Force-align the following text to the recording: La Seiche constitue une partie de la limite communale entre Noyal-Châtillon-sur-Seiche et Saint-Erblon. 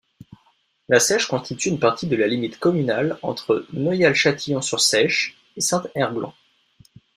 La 0.89 0.99
Seiche 0.99 1.27
constitue 1.27 1.69
une 1.69 1.77
partie 1.79 2.07
de 2.07 2.15
la 2.15 2.25
limite 2.25 2.57
communale 2.57 3.19
entre 3.21 3.67
Noyal-Châtillon-sur-Seiche 3.71 5.37
et 5.55 5.61
Saint-Erblon. 5.61 6.33